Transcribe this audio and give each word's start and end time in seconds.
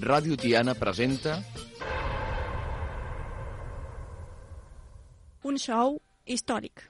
Ràdio 0.00 0.32
Tiana 0.40 0.72
presenta 0.72 1.34
un 5.44 5.58
show 5.60 5.98
històric. 6.24 6.86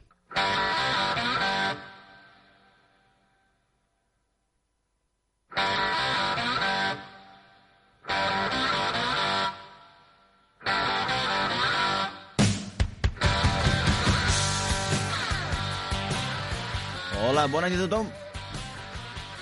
Hola, 17.19 17.49
bona 17.51 17.67
nit 17.67 17.81
a 17.83 17.89
tothom. 17.89 18.30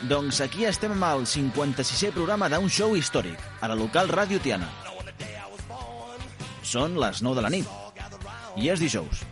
Doncs 0.06 0.38
aquí 0.44 0.62
estem 0.62 0.92
amb 0.94 1.02
el 1.08 1.24
56è 1.26 2.12
programa 2.14 2.46
d'un 2.52 2.68
show 2.70 2.92
històric, 2.94 3.40
a 3.58 3.66
la 3.66 3.74
local 3.74 4.06
Ràdio 4.06 4.38
Tiana. 4.38 4.68
Són 6.62 6.94
les 7.02 7.18
9 7.24 7.34
de 7.34 7.42
la 7.42 7.50
nit, 7.50 7.66
i 8.54 8.70
és 8.70 8.78
dijous. 8.78 9.24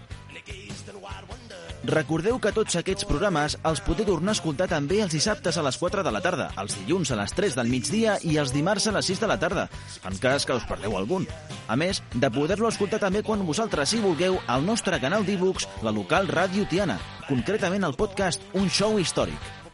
Recordeu 1.87 2.41
que 2.43 2.51
tots 2.51 2.75
aquests 2.81 3.07
programes 3.07 3.55
els 3.63 3.79
podeu 3.87 4.09
tornar 4.09 4.33
a 4.33 4.35
escoltar 4.35 4.67
també 4.73 4.99
els 5.05 5.13
dissabtes 5.15 5.55
a 5.55 5.63
les 5.63 5.79
4 5.79 6.03
de 6.03 6.11
la 6.11 6.23
tarda, 6.25 6.49
els 6.59 6.75
dilluns 6.81 7.13
a 7.15 7.19
les 7.21 7.35
3 7.37 7.55
del 7.55 7.71
migdia 7.71 8.17
i 8.27 8.35
els 8.43 8.51
dimarts 8.51 8.89
a 8.91 8.95
les 8.97 9.07
6 9.07 9.23
de 9.23 9.29
la 9.31 9.37
tarda, 9.39 9.69
en 10.03 10.19
cas 10.19 10.49
que 10.49 10.57
us 10.57 10.67
perdeu 10.67 10.97
algun. 10.99 11.29
A 11.69 11.77
més, 11.79 12.03
de 12.11 12.33
poder-lo 12.35 12.73
escoltar 12.73 12.99
també 13.05 13.23
quan 13.23 13.47
vosaltres 13.47 13.95
hi 13.95 14.03
vulgueu 14.03 14.41
al 14.49 14.67
nostre 14.67 14.99
canal 14.99 15.23
d'e-books, 15.23 15.69
la 15.87 15.95
local 15.95 16.27
Ràdio 16.27 16.67
Tiana, 16.67 16.99
concretament 17.29 17.87
el 17.87 17.95
podcast 17.95 18.43
Un 18.59 18.67
Show 18.67 18.99
Històric. 18.99 19.66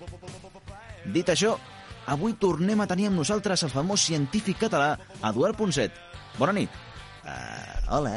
Dit 1.11 1.33
això, 1.33 1.57
avui 2.07 2.37
tornem 2.39 2.81
a 2.83 2.87
tenir 2.87 3.09
amb 3.09 3.19
nosaltres 3.19 3.65
el 3.67 3.73
famós 3.73 4.05
científic 4.07 4.61
català 4.63 4.95
Eduard 5.23 5.59
Ponset. 5.59 5.97
Bona 6.39 6.55
nit. 6.55 6.71
Uh, 7.23 7.97
hola, 7.99 8.17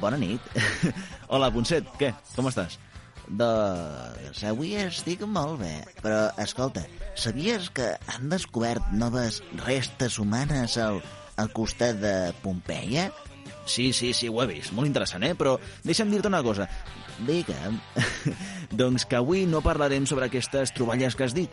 bona 0.00 0.18
nit. 0.18 0.42
Hola, 1.34 1.48
Ponset, 1.50 1.88
què? 1.98 2.12
Com 2.36 2.46
estàs? 2.50 2.76
Doncs 3.24 4.42
avui 4.46 4.74
estic 4.78 5.24
molt 5.26 5.56
bé, 5.62 5.72
però 6.04 6.28
escolta, 6.42 6.84
sabies 7.18 7.70
que 7.74 7.94
han 8.12 8.28
descobert 8.30 8.92
noves 8.92 9.40
restes 9.64 10.20
humanes 10.22 10.76
al, 10.78 11.00
al 11.40 11.50
costat 11.56 11.98
de 12.02 12.14
Pompeia? 12.44 13.08
Sí, 13.66 13.92
sí, 13.96 14.12
sí, 14.12 14.28
ho 14.28 14.42
he 14.42 14.46
vist. 14.50 14.74
Molt 14.76 14.90
interessant, 14.90 15.24
eh? 15.24 15.32
Però 15.34 15.56
deixa'm 15.82 16.12
dir-te 16.12 16.28
una 16.28 16.42
cosa. 16.44 16.68
Digue'm. 17.24 17.80
doncs 18.80 19.08
que 19.08 19.18
avui 19.18 19.46
no 19.48 19.64
parlarem 19.64 20.06
sobre 20.06 20.28
aquestes 20.28 20.74
troballes 20.76 21.16
que 21.16 21.26
has 21.26 21.34
dit. 21.34 21.50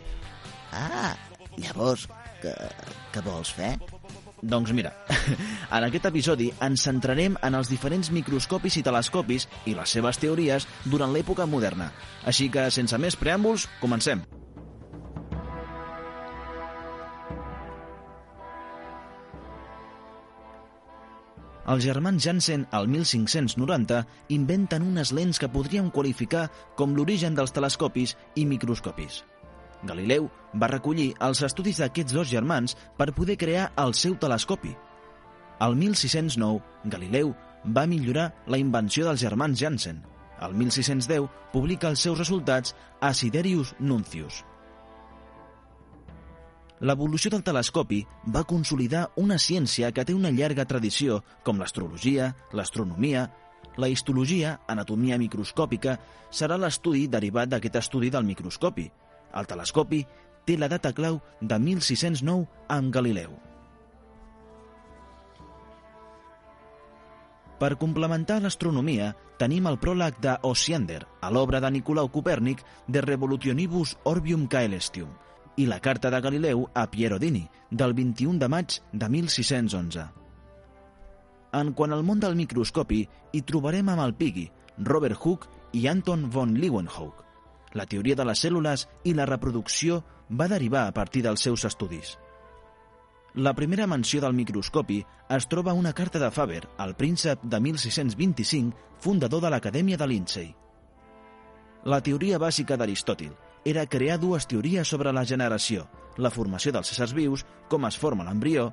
Ah, 0.72 1.14
llavors, 1.60 2.08
què, 2.42 2.52
què 3.12 3.22
vols 3.24 3.52
fer? 3.52 3.74
Doncs 4.42 4.72
mira, 4.74 4.90
en 5.76 5.84
aquest 5.86 6.08
episodi 6.10 6.48
ens 6.66 6.82
centrarem 6.88 7.36
en 7.46 7.54
els 7.54 7.70
diferents 7.70 8.10
microscopis 8.10 8.80
i 8.80 8.82
telescopis 8.82 9.46
i 9.70 9.76
les 9.78 9.96
seves 9.98 10.18
teories 10.18 10.66
durant 10.84 11.14
l'època 11.14 11.46
moderna. 11.46 11.92
Així 12.26 12.50
que, 12.50 12.66
sense 12.74 12.98
més 12.98 13.18
preàmbuls, 13.20 13.68
comencem. 13.80 14.24
Els 21.72 21.84
germans 21.86 22.24
Janssen, 22.24 22.64
al 22.74 22.88
1590, 22.90 24.00
inventen 24.34 24.82
unes 24.82 25.12
lents 25.14 25.38
que 25.38 25.48
podríem 25.48 25.92
qualificar 25.94 26.48
com 26.76 26.96
l'origen 26.98 27.38
dels 27.38 27.54
telescopis 27.54 28.16
i 28.34 28.48
microscopis. 28.50 29.22
Galileu 29.82 30.28
va 30.54 30.70
recollir 30.70 31.12
els 31.26 31.42
estudis 31.42 31.80
d'aquests 31.82 32.14
dos 32.14 32.30
germans 32.30 32.76
per 32.98 33.12
poder 33.16 33.36
crear 33.40 33.70
el 33.82 33.94
seu 33.98 34.14
telescopi. 34.20 34.74
El 35.62 35.76
1609, 35.78 36.62
Galileu 36.94 37.34
va 37.76 37.86
millorar 37.86 38.30
la 38.46 38.58
invenció 38.58 39.06
dels 39.06 39.22
germans 39.22 39.58
Janssen. 39.58 40.00
El 40.42 40.54
1610 40.58 41.28
publica 41.52 41.90
els 41.90 42.02
seus 42.02 42.18
resultats 42.18 42.74
a 43.00 43.12
Siderius 43.14 43.74
Nuncius. 43.78 44.42
L'evolució 46.82 47.30
del 47.30 47.44
telescopi 47.46 48.00
va 48.34 48.42
consolidar 48.42 49.04
una 49.22 49.36
ciència 49.38 49.92
que 49.94 50.02
té 50.02 50.16
una 50.18 50.32
llarga 50.34 50.66
tradició, 50.66 51.20
com 51.46 51.60
l'astrologia, 51.62 52.32
l'astronomia, 52.58 53.28
la 53.78 53.88
histologia, 53.88 54.56
anatomia 54.66 55.18
microscòpica, 55.22 55.94
serà 56.34 56.58
l'estudi 56.58 57.06
derivat 57.06 57.52
d'aquest 57.52 57.78
estudi 57.84 58.10
del 58.10 58.26
microscopi, 58.26 58.88
el 59.34 59.48
telescopi 59.50 60.02
té 60.46 60.58
la 60.58 60.68
data 60.68 60.92
clau 60.92 61.20
de 61.40 61.58
1609 61.58 62.46
amb 62.68 62.92
Galileu. 62.94 63.34
Per 67.62 67.76
complementar 67.78 68.40
l'astronomia, 68.42 69.12
tenim 69.38 69.68
el 69.70 69.76
pròleg 69.78 70.16
de 70.22 70.32
Osiander, 70.48 71.04
a 71.22 71.28
l'obra 71.30 71.60
de 71.62 71.68
Nicolau 71.70 72.08
Copèrnic 72.10 72.64
de 72.88 73.02
Revolutionibus 73.04 73.94
Orbium 74.02 74.48
Caelestium, 74.50 75.12
i 75.56 75.68
la 75.70 75.78
carta 75.78 76.10
de 76.10 76.20
Galileu 76.20 76.64
a 76.74 76.88
Piero 76.90 77.20
Dini, 77.22 77.44
del 77.70 77.94
21 77.94 78.40
de 78.42 78.48
maig 78.50 78.80
de 78.90 79.08
1611. 79.08 80.08
En 81.54 81.70
quant 81.78 81.94
al 81.94 82.02
món 82.02 82.18
del 82.18 82.34
microscopi, 82.34 83.04
hi 83.30 83.42
trobarem 83.46 83.94
amb 83.94 84.02
el 84.08 84.16
Piggy, 84.18 84.48
Robert 84.82 85.20
Hooke 85.22 85.78
i 85.78 85.86
Anton 85.86 86.30
von 86.34 86.56
Leeuwenhoek, 86.58 87.22
la 87.72 87.86
teoria 87.86 88.16
de 88.16 88.26
les 88.28 88.44
cèl·lules 88.44 88.86
i 89.04 89.14
la 89.14 89.26
reproducció 89.26 90.02
va 90.30 90.48
derivar 90.48 90.86
a 90.86 90.94
partir 90.96 91.22
dels 91.24 91.40
seus 91.40 91.64
estudis. 91.68 92.16
La 93.34 93.54
primera 93.56 93.86
menció 93.86 94.20
del 94.20 94.34
microscopi 94.36 94.98
es 95.32 95.46
troba 95.48 95.72
una 95.72 95.94
carta 95.96 96.18
de 96.20 96.30
Faber, 96.30 96.66
el 96.84 96.94
príncep 96.94 97.40
de 97.42 97.60
1625, 97.60 98.76
fundador 99.00 99.40
de 99.40 99.50
l'Acadèmia 99.50 99.96
de 99.96 100.06
Lindsay. 100.06 100.50
La 101.84 102.02
teoria 102.04 102.38
bàsica 102.38 102.76
d'Aristòtil 102.76 103.32
era 103.64 103.86
crear 103.86 104.18
dues 104.20 104.46
teories 104.46 104.88
sobre 104.88 105.12
la 105.12 105.24
generació, 105.24 105.86
la 106.16 106.30
formació 106.30 106.74
dels 106.76 106.92
éssers 106.92 107.14
vius, 107.16 107.46
com 107.68 107.88
es 107.88 107.98
forma 107.98 108.28
l'embrió... 108.28 108.72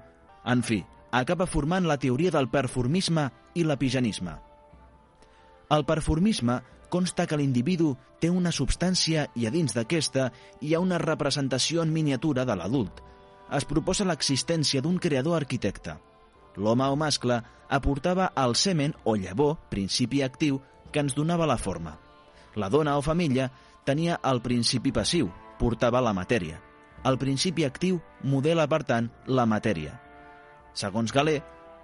En 0.50 0.62
fi, 0.64 0.78
acaba 1.12 1.46
formant 1.46 1.86
la 1.88 1.98
teoria 2.00 2.32
del 2.32 2.48
performisme 2.50 3.26
i 3.60 3.66
l'epigenisme. 3.68 4.38
El 5.70 5.84
performisme 5.86 6.62
consta 6.90 7.26
que 7.28 7.38
l'individu 7.38 7.94
té 8.20 8.30
una 8.30 8.52
substància 8.56 9.28
i 9.36 9.48
a 9.48 9.52
dins 9.54 9.76
d'aquesta 9.76 10.30
hi 10.62 10.74
ha 10.74 10.82
una 10.84 11.00
representació 11.02 11.84
en 11.84 11.94
miniatura 11.94 12.46
de 12.46 12.56
l'adult. 12.58 13.02
Es 13.56 13.66
proposa 13.66 14.06
l'existència 14.06 14.82
d'un 14.82 15.00
creador 15.02 15.38
arquitecte. 15.40 15.96
L'home 16.58 16.86
o 16.90 16.98
mascle 17.00 17.40
aportava 17.70 18.32
el 18.36 18.56
semen 18.56 18.94
o 19.06 19.16
llavor, 19.16 19.58
principi 19.70 20.24
actiu, 20.26 20.60
que 20.92 21.00
ens 21.00 21.16
donava 21.16 21.48
la 21.48 21.58
forma. 21.58 21.96
La 22.56 22.70
dona 22.70 22.98
o 22.98 23.06
família 23.06 23.52
tenia 23.86 24.20
el 24.26 24.42
principi 24.42 24.92
passiu, 24.92 25.30
portava 25.60 26.02
la 26.02 26.14
matèria. 26.14 26.60
El 27.06 27.18
principi 27.18 27.64
actiu 27.64 28.02
modela, 28.24 28.68
per 28.68 28.84
tant, 28.84 29.08
la 29.28 29.46
matèria. 29.48 29.96
Segons 30.76 31.14
Galè, 31.16 31.40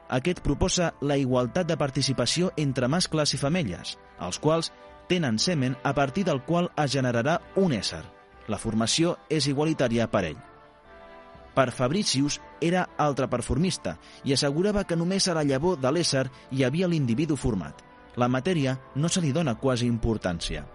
aquest 0.09 0.41
proposa 0.45 0.91
la 1.01 1.17
igualtat 1.17 1.67
de 1.69 1.77
participació 1.77 2.51
entre 2.61 2.89
mascles 2.91 3.33
i 3.33 3.39
femelles, 3.41 3.95
els 4.21 4.37
quals 4.39 4.71
tenen 5.07 5.39
semen 5.39 5.77
a 5.83 5.93
partir 5.93 6.25
del 6.25 6.43
qual 6.43 6.71
es 6.77 6.91
generarà 6.91 7.39
un 7.55 7.73
ésser. 7.73 8.03
La 8.47 8.59
formació 8.61 9.15
és 9.29 9.47
igualitària 9.47 10.07
per 10.11 10.23
ell. 10.31 10.41
Per 11.55 11.71
Fabricius 11.71 12.41
era 12.59 12.83
altre 12.99 13.29
performista 13.31 13.95
i 14.27 14.33
assegurava 14.35 14.83
que 14.83 14.97
només 14.99 15.27
a 15.27 15.35
la 15.37 15.45
llavor 15.47 15.79
de 15.79 15.91
l'ésser 15.91 16.25
hi 16.51 16.65
havia 16.67 16.89
l'individu 16.91 17.37
format. 17.39 17.79
La 18.15 18.27
matèria 18.27 18.75
no 18.95 19.09
se 19.09 19.23
li 19.23 19.31
dona 19.31 19.55
quasi 19.55 19.87
importància. 19.87 20.65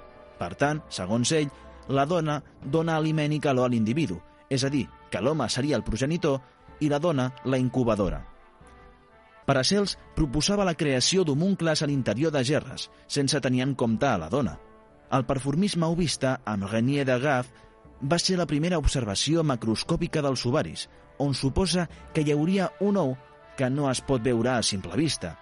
Per 0.41 0.55
tant, 0.57 0.81
segons 0.89 1.33
ell, 1.37 1.51
la 1.89 2.07
dona 2.07 2.41
dona 2.65 2.97
aliment 2.97 3.33
i 3.33 3.41
calor 3.41 3.69
a 3.69 3.73
l'individu, 3.73 4.17
és 4.49 4.65
a 4.65 4.71
dir, 4.73 4.87
que 5.11 5.21
l'home 5.21 5.49
seria 5.49 5.77
el 5.77 5.85
progenitor 5.85 6.41
i 6.81 6.89
la 6.89 6.99
dona 6.99 7.31
la 7.45 7.59
incubadora. 7.59 8.23
Paracels 9.51 9.97
proposava 10.15 10.63
la 10.63 10.77
creació 10.79 11.25
d'homuncles 11.27 11.81
a 11.83 11.87
l'interior 11.91 12.31
de 12.31 12.45
gerres, 12.47 12.85
sense 13.11 13.41
tenir 13.43 13.65
en 13.65 13.73
compte 13.75 14.07
a 14.07 14.19
la 14.23 14.29
dona. 14.31 14.53
El 15.11 15.25
performisme 15.27 15.89
ovista, 15.91 16.37
amb 16.47 16.69
Renier 16.71 17.07
de 17.09 17.17
Gaff, 17.19 17.51
va 18.13 18.21
ser 18.23 18.37
la 18.39 18.47
primera 18.47 18.79
observació 18.79 19.43
macroscòpica 19.43 20.23
dels 20.23 20.47
ovaris, 20.47 20.87
on 21.19 21.35
suposa 21.35 21.89
que 22.15 22.23
hi 22.23 22.31
hauria 22.37 22.71
un 22.79 23.03
ou 23.03 23.17
que 23.59 23.73
no 23.75 23.91
es 23.91 24.05
pot 24.07 24.23
veure 24.23 24.55
a 24.55 24.63
simple 24.63 24.95
vista. 25.03 25.35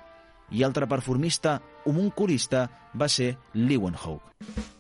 I 0.57 0.65
altre 0.65 0.89
performista 0.89 1.59
homunculista 1.85 2.65
va 2.97 3.13
ser 3.13 3.35
Leeuwenhoek. 3.53 4.78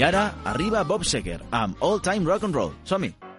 I 0.00 0.04
ara 0.06 0.20
arriba 0.48 0.80
Bob 0.88 1.02
Seger 1.04 1.42
amb 1.52 1.82
All 1.84 2.00
Time 2.00 2.24
Rock 2.24 2.46
and 2.48 2.56
Roll. 2.56 2.72
Som-hi! 2.88 3.29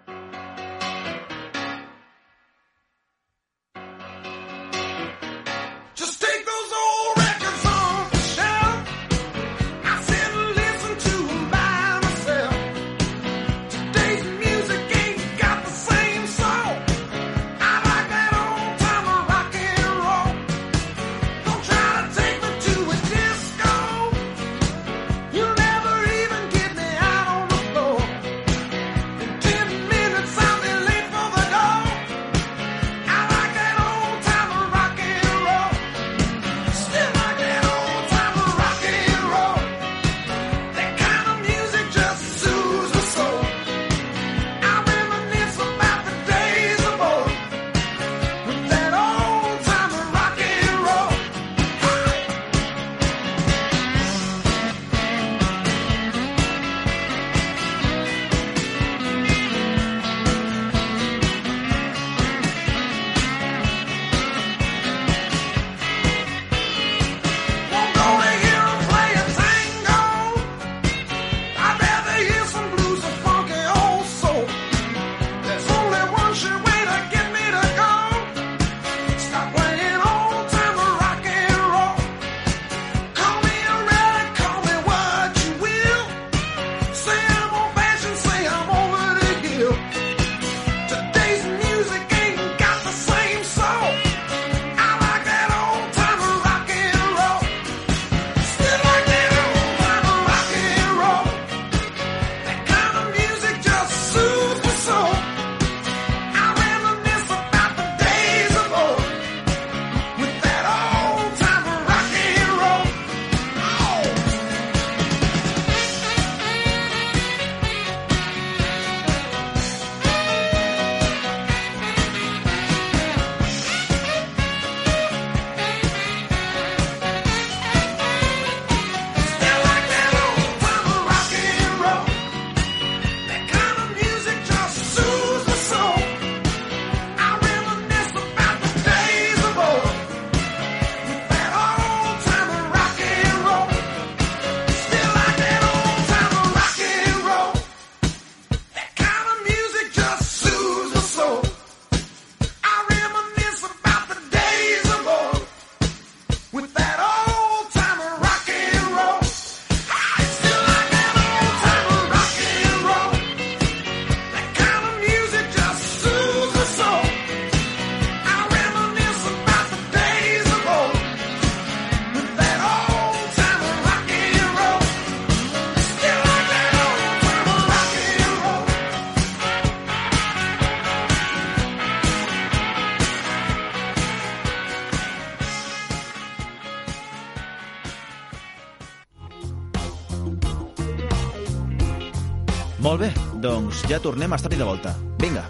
Molt 192.81 192.97
bé, 193.03 193.11
doncs 193.37 193.83
ja 193.85 193.99
tornem 194.01 194.33
a 194.33 194.37
estar-hi 194.39 194.57
de 194.57 194.65
volta. 194.65 194.95
Vinga. 195.21 195.43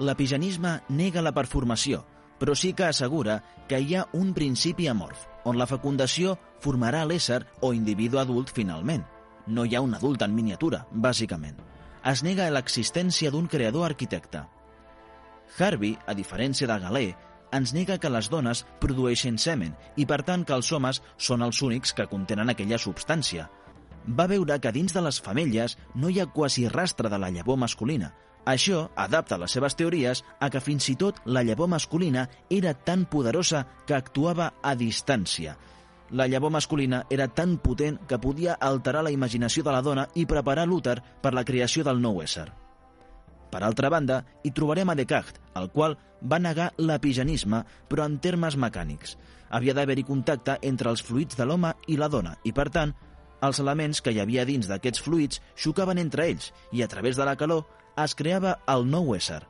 L'epigenisme 0.00 0.80
nega 0.90 1.22
la 1.22 1.30
performació, 1.36 2.02
però 2.42 2.56
sí 2.58 2.72
que 2.74 2.88
assegura 2.88 3.38
que 3.70 3.78
hi 3.78 3.94
ha 3.94 4.08
un 4.18 4.34
principi 4.34 4.90
amorf, 4.90 5.22
on 5.46 5.60
la 5.60 5.70
fecundació 5.70 6.34
formarà 6.58 7.04
l'ésser 7.06 7.44
o 7.62 7.70
individu 7.76 8.18
adult 8.18 8.50
finalment. 8.50 9.06
No 9.46 9.68
hi 9.68 9.76
ha 9.76 9.86
un 9.86 9.94
adult 9.94 10.26
en 10.26 10.34
miniatura, 10.34 10.82
bàsicament. 10.90 11.62
Es 12.10 12.24
nega 12.26 12.50
l'existència 12.50 13.30
d'un 13.30 13.46
creador 13.46 13.86
arquitecte. 13.92 14.48
Harvey, 15.58 15.94
a 16.06 16.14
diferència 16.14 16.66
de 16.66 16.78
Galè, 16.82 17.08
ens 17.56 17.74
nega 17.76 17.98
que 17.98 18.12
les 18.12 18.30
dones 18.30 18.64
produeixen 18.80 19.38
semen 19.38 19.74
i, 19.96 20.06
per 20.06 20.22
tant, 20.22 20.44
que 20.44 20.56
els 20.56 20.70
homes 20.72 21.02
són 21.16 21.42
els 21.46 21.62
únics 21.62 21.92
que 21.96 22.08
contenen 22.10 22.50
aquella 22.52 22.78
substància. 22.78 23.48
Va 24.06 24.26
veure 24.30 24.58
que 24.60 24.72
dins 24.72 24.94
de 24.96 25.04
les 25.04 25.20
femelles 25.20 25.76
no 25.94 26.08
hi 26.08 26.20
ha 26.20 26.30
quasi 26.32 26.68
rastre 26.68 27.10
de 27.12 27.18
la 27.20 27.30
llavor 27.30 27.58
masculina, 27.60 28.14
això 28.44 28.88
adapta 28.96 29.38
les 29.38 29.52
seves 29.52 29.76
teories 29.76 30.22
a 30.40 30.48
que 30.50 30.62
fins 30.64 30.88
i 30.88 30.96
tot 30.96 31.20
la 31.26 31.42
llavor 31.44 31.68
masculina 31.68 32.28
era 32.48 32.72
tan 32.74 33.04
poderosa 33.04 33.66
que 33.86 33.94
actuava 33.94 34.54
a 34.62 34.74
distància. 34.74 35.56
La 36.10 36.26
llavor 36.26 36.50
masculina 36.50 37.04
era 37.10 37.28
tan 37.28 37.58
potent 37.58 38.00
que 38.08 38.18
podia 38.18 38.54
alterar 38.54 39.04
la 39.04 39.12
imaginació 39.14 39.62
de 39.62 39.76
la 39.76 39.82
dona 39.82 40.08
i 40.14 40.26
preparar 40.26 40.66
l'úter 40.66 40.98
per 41.22 41.34
la 41.34 41.44
creació 41.44 41.84
del 41.84 42.00
nou 42.02 42.22
ésser. 42.24 42.48
Per 43.50 43.62
altra 43.66 43.90
banda, 43.90 44.22
hi 44.44 44.52
trobarem 44.54 44.92
a 44.92 44.96
Descartes, 44.98 45.40
el 45.58 45.68
qual 45.74 45.96
va 46.22 46.38
negar 46.38 46.70
l'epigenisme, 46.78 47.64
però 47.88 48.06
en 48.06 48.18
termes 48.22 48.56
mecànics. 48.56 49.16
Havia 49.50 49.74
d'haver-hi 49.74 50.06
contacte 50.06 50.58
entre 50.62 50.90
els 50.90 51.02
fluids 51.02 51.38
de 51.38 51.46
l'home 51.46 51.72
i 51.88 51.96
la 51.98 52.08
dona, 52.08 52.36
i 52.46 52.52
per 52.54 52.68
tant, 52.70 52.94
els 53.42 53.58
elements 53.62 54.02
que 54.04 54.12
hi 54.12 54.20
havia 54.20 54.44
dins 54.44 54.68
d'aquests 54.68 55.02
fluids 55.02 55.40
xocaven 55.56 55.98
entre 55.98 56.28
ells 56.28 56.52
i, 56.70 56.82
a 56.84 56.88
través 56.88 57.16
de 57.16 57.26
la 57.26 57.36
calor, 57.40 57.64
es 57.98 58.14
creava 58.14 58.58
el 58.68 58.86
nou 58.86 59.14
ésser. 59.16 59.42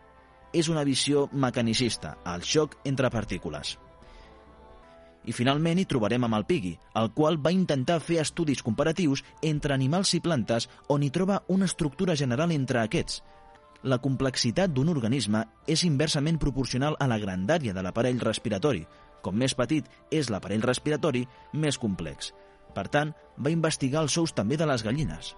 És 0.56 0.70
una 0.70 0.84
visió 0.86 1.28
mecanicista, 1.32 2.16
el 2.26 2.42
xoc 2.46 2.78
entre 2.88 3.10
partícules. 3.10 3.76
I 5.28 5.34
finalment 5.36 5.78
hi 5.78 5.84
trobarem 5.84 6.24
amb 6.24 6.38
el 6.38 6.46
Piggy, 6.48 6.72
el 6.96 7.10
qual 7.12 7.36
va 7.44 7.52
intentar 7.52 7.98
fer 8.00 8.22
estudis 8.22 8.62
comparatius 8.64 9.22
entre 9.44 9.74
animals 9.76 10.14
i 10.16 10.22
plantes 10.24 10.68
on 10.88 11.04
hi 11.04 11.10
troba 11.12 11.42
una 11.48 11.68
estructura 11.68 12.16
general 12.16 12.54
entre 12.56 12.80
aquests. 12.80 13.20
La 13.82 13.96
complexitat 13.98 14.72
d'un 14.76 14.90
organisme 14.92 15.40
és 15.66 15.84
inversament 15.88 16.38
proporcional 16.38 16.98
a 17.00 17.06
la 17.08 17.18
grandària 17.18 17.72
de 17.72 17.82
l'aparell 17.82 18.20
respiratori. 18.20 18.82
Com 19.24 19.36
més 19.40 19.54
petit 19.56 19.86
és 20.12 20.28
l'aparell 20.28 20.64
respiratori, 20.64 21.26
més 21.52 21.78
complex. 21.80 22.34
Per 22.74 22.86
tant, 22.92 23.14
va 23.38 23.52
investigar 23.52 24.02
els 24.04 24.16
ous 24.20 24.34
també 24.36 24.58
de 24.60 24.68
les 24.68 24.84
gallines. 24.84 25.32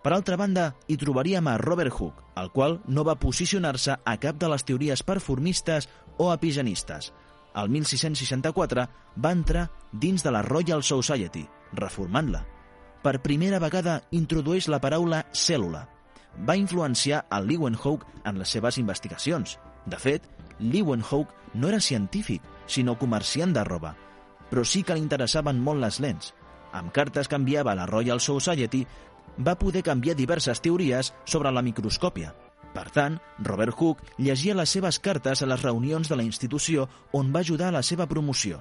Per 0.00 0.14
altra 0.14 0.38
banda, 0.40 0.70
hi 0.88 0.96
trobaríem 0.96 1.50
a 1.50 1.58
Robert 1.60 1.92
Hooke, 1.92 2.24
el 2.40 2.48
qual 2.54 2.78
no 2.88 3.04
va 3.04 3.18
posicionar-se 3.20 3.98
a 4.00 4.16
cap 4.22 4.38
de 4.40 4.48
les 4.48 4.64
teories 4.64 5.02
performistes 5.04 5.90
o 6.16 6.30
epigenistes. 6.32 7.12
El 7.58 7.68
1664 7.68 8.86
va 9.18 9.32
entrar 9.34 9.68
dins 9.92 10.22
de 10.22 10.32
la 10.32 10.46
Royal 10.46 10.86
Society, 10.86 11.44
reformant-la. 11.74 12.46
Per 13.02 13.20
primera 13.24 13.58
vegada 13.58 14.00
introdueix 14.16 14.68
la 14.68 14.80
paraula 14.80 15.24
cèl·lula. 15.32 15.84
Va 16.46 16.56
influenciar 16.56 17.24
a 17.28 17.40
Leeuwenhoek 17.40 18.06
en 18.24 18.38
les 18.38 18.48
seves 18.48 18.78
investigacions. 18.78 19.58
De 19.86 19.98
fet, 19.98 20.26
Leeuwenhoek 20.58 21.32
no 21.54 21.68
era 21.68 21.80
científic, 21.80 22.42
sinó 22.66 22.96
comerciant 22.98 23.52
de 23.52 23.64
roba, 23.64 23.94
però 24.50 24.64
sí 24.64 24.82
que 24.82 24.94
li 24.94 25.02
interessaven 25.02 25.60
molt 25.62 25.82
les 25.82 26.00
lents. 26.00 26.34
Amb 26.72 26.92
cartes 26.94 27.28
que 27.28 27.38
enviava 27.38 27.72
a 27.72 27.78
la 27.78 27.86
Royal 27.90 28.20
Society 28.20 28.84
va 29.38 29.58
poder 29.58 29.82
canviar 29.82 30.16
diverses 30.16 30.60
teories 30.60 31.12
sobre 31.24 31.50
la 31.50 31.62
microscòpia. 31.62 32.34
Per 32.74 32.86
tant, 32.94 33.16
Robert 33.42 33.74
Hooke 33.74 34.14
llegia 34.18 34.54
les 34.54 34.70
seves 34.70 35.00
cartes 35.02 35.42
a 35.42 35.48
les 35.50 35.62
reunions 35.62 36.08
de 36.08 36.16
la 36.16 36.26
institució 36.26 36.86
on 37.12 37.32
va 37.34 37.42
ajudar 37.42 37.68
a 37.70 37.78
la 37.80 37.82
seva 37.82 38.06
promoció. 38.06 38.60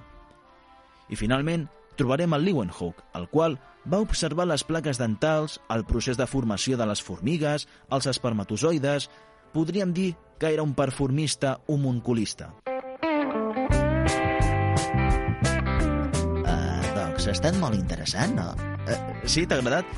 I 1.10 1.18
finalment, 1.18 1.68
trobarem 2.00 2.34
el 2.36 2.46
Leeuwenhoek, 2.48 3.04
el 3.20 3.28
qual 3.30 3.58
va 3.90 4.00
observar 4.04 4.48
les 4.48 4.64
plaques 4.64 5.00
dentals, 5.00 5.60
el 5.74 5.86
procés 5.86 6.18
de 6.20 6.28
formació 6.28 6.78
de 6.80 6.88
les 6.90 7.04
formigues, 7.04 7.68
els 7.92 8.10
espermatozoides... 8.12 9.10
Podríem 9.50 9.90
dir 9.98 10.12
que 10.38 10.52
era 10.54 10.62
un 10.62 10.76
performista 10.78 11.56
homunculista. 11.66 12.52
Uh, 16.46 16.84
doncs 16.94 17.26
ha 17.26 17.34
estat 17.34 17.58
molt 17.58 17.74
interessant, 17.74 18.38
no? 18.38 18.54
Uh, 18.86 19.00
sí, 19.26 19.48
t'ha 19.50 19.58
agradat? 19.58 19.90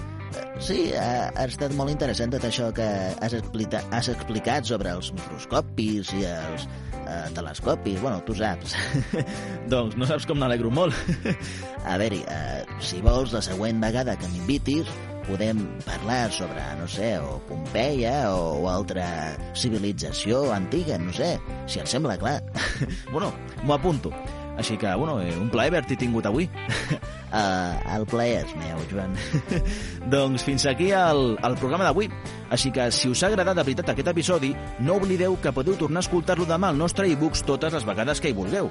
Sí, 0.62 0.92
ha, 0.98 1.32
ha 1.34 1.46
estat 1.50 1.74
molt 1.78 1.92
interessant 1.94 2.34
tot 2.34 2.46
això 2.48 2.70
que 2.76 2.88
has, 3.12 3.36
explica, 3.38 3.82
has 3.96 4.12
explicat 4.14 4.68
sobre 4.70 4.94
els 4.94 5.12
microscopis 5.18 6.12
i 6.18 6.26
els 6.30 6.68
eh, 7.02 7.28
telescopis. 7.36 8.02
Bueno, 8.02 8.22
tu 8.28 8.36
saps. 8.38 8.76
doncs 9.74 9.98
no 10.00 10.10
saps 10.10 10.28
com 10.30 10.42
n'alegro 10.42 10.72
molt. 10.74 10.98
a 11.92 11.98
veure, 12.02 12.22
eh, 12.26 12.82
si 12.84 13.02
vols, 13.06 13.34
la 13.36 13.44
següent 13.46 13.82
vegada 13.84 14.18
que 14.20 14.30
m'invitis, 14.32 14.92
podem 15.28 15.62
parlar 15.86 16.32
sobre, 16.34 16.62
no 16.80 16.88
sé, 16.90 17.14
o 17.22 17.40
Pompeia 17.48 18.32
o, 18.34 18.68
altra 18.70 19.06
civilització 19.56 20.48
antiga, 20.54 20.98
no 21.02 21.14
sé, 21.16 21.36
si 21.68 21.82
et 21.82 21.90
sembla 21.90 22.18
clar. 22.22 22.40
bueno, 23.14 23.32
m'ho 23.64 23.78
apunto. 23.78 24.14
Així 24.62 24.78
que, 24.78 24.94
bueno, 24.94 25.20
eh, 25.20 25.34
un 25.42 25.48
plaer 25.50 25.72
haver-t'hi 25.72 25.96
tingut 25.98 26.28
avui. 26.30 26.46
Uh, 26.46 27.74
el 27.96 28.06
plaer 28.06 28.44
és 28.44 28.52
meu, 28.60 28.84
Joan. 28.92 29.16
doncs 30.14 30.46
fins 30.46 30.68
aquí 30.70 30.92
el, 30.94 31.34
el 31.42 31.58
programa 31.58 31.88
d'avui. 31.88 32.12
Així 32.54 32.70
que, 32.70 32.92
si 32.94 33.10
us 33.10 33.26
ha 33.26 33.32
agradat 33.32 33.58
de 33.58 33.66
veritat 33.66 33.90
aquest 33.96 34.14
episodi, 34.14 34.54
no 34.86 35.00
oblideu 35.02 35.40
que 35.42 35.56
podeu 35.56 35.80
tornar 35.82 36.04
a 36.04 36.06
escoltar-lo 36.06 36.46
demà 36.46 36.70
al 36.70 36.78
nostre 36.78 37.10
e-books 37.10 37.42
totes 37.50 37.74
les 37.74 37.90
vegades 37.90 38.22
que 38.22 38.30
hi 38.30 38.38
vulgueu. 38.38 38.70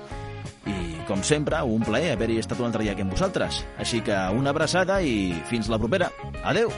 I, 0.70 0.78
com 1.10 1.26
sempre, 1.26 1.58
un 1.66 1.82
plaer 1.82 2.14
haver-hi 2.14 2.38
estat 2.38 2.62
un 2.62 2.70
altre 2.70 2.86
dia 2.86 2.94
aquí 2.94 3.02
amb 3.02 3.18
vosaltres. 3.18 3.64
Així 3.82 4.04
que 4.06 4.14
una 4.38 4.54
abraçada 4.54 5.02
i 5.02 5.32
fins 5.50 5.74
la 5.74 5.82
propera. 5.82 6.14
Adeu! 6.46 6.70